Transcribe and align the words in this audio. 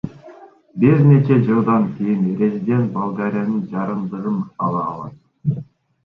Бир 0.83 0.97
нече 1.09 1.35
жылдан 1.49 1.83
кийин 1.97 2.23
резидент 2.39 2.89
Болгариянын 2.95 3.59
жарандыгын 3.73 4.39
ала 4.69 4.81
алат. 4.95 5.61